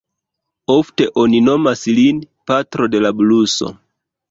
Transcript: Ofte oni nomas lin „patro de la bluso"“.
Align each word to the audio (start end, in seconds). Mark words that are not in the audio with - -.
Ofte 0.75 1.07
oni 1.25 1.41
nomas 1.49 1.85
lin 1.99 2.23
„patro 2.53 2.91
de 2.97 3.05
la 3.07 3.15
bluso"“. 3.21 3.73